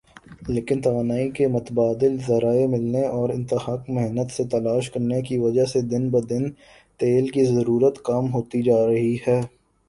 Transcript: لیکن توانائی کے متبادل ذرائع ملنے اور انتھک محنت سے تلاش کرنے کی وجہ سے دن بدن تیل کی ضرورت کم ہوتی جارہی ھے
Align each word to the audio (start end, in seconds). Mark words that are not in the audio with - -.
لیکن 0.47 0.81
توانائی 0.81 1.29
کے 1.31 1.47
متبادل 1.47 2.15
ذرائع 2.27 2.65
ملنے 2.67 3.05
اور 3.09 3.29
انتھک 3.29 3.59
محنت 3.89 4.31
سے 4.31 4.43
تلاش 4.51 4.89
کرنے 4.91 5.21
کی 5.27 5.37
وجہ 5.37 5.65
سے 5.73 5.81
دن 5.91 6.09
بدن 6.11 6.49
تیل 6.99 7.29
کی 7.29 7.45
ضرورت 7.47 8.03
کم 8.05 8.33
ہوتی 8.33 8.61
جارہی 8.63 9.15
ھے 9.25 9.39